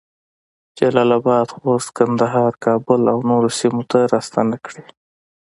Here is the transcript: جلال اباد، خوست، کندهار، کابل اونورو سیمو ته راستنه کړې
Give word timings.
جلال 0.77 1.09
اباد، 1.19 1.47
خوست، 1.57 1.89
کندهار، 1.97 2.53
کابل 2.65 3.01
اونورو 3.15 3.49
سیمو 3.59 3.83
ته 3.91 3.99
راستنه 4.11 4.57
کړې 4.65 4.83